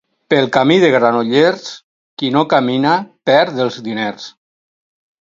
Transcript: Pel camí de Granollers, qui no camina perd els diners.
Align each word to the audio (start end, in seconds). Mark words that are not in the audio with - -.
Pel 0.33 0.45
camí 0.53 0.77
de 0.83 0.89
Granollers, 0.95 1.69
qui 2.21 2.33
no 2.39 2.45
camina 2.57 2.97
perd 3.31 3.65
els 3.69 3.81
diners. 3.91 4.31